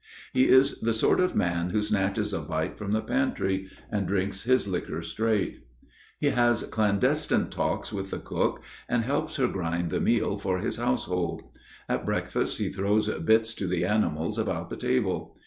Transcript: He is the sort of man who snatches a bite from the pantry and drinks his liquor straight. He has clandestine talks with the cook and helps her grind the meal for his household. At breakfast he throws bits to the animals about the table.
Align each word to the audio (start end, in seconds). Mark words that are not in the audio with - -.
He 0.33 0.47
is 0.49 0.79
the 0.81 0.95
sort 0.95 1.19
of 1.19 1.35
man 1.35 1.69
who 1.69 1.81
snatches 1.83 2.33
a 2.33 2.39
bite 2.39 2.75
from 2.75 2.89
the 2.89 3.03
pantry 3.03 3.69
and 3.91 4.07
drinks 4.07 4.45
his 4.45 4.67
liquor 4.67 5.03
straight. 5.03 5.63
He 6.17 6.31
has 6.31 6.63
clandestine 6.63 7.51
talks 7.51 7.93
with 7.93 8.09
the 8.09 8.17
cook 8.17 8.63
and 8.89 9.03
helps 9.03 9.35
her 9.35 9.47
grind 9.47 9.91
the 9.91 10.01
meal 10.01 10.39
for 10.39 10.57
his 10.57 10.77
household. 10.77 11.43
At 11.87 12.03
breakfast 12.07 12.57
he 12.57 12.69
throws 12.69 13.09
bits 13.19 13.53
to 13.53 13.67
the 13.67 13.85
animals 13.85 14.39
about 14.39 14.71
the 14.71 14.75
table. 14.75 15.37